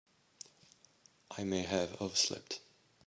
I 1.37 1.43
may 1.43 1.61
have 1.61 2.01
overslept. 2.01 2.59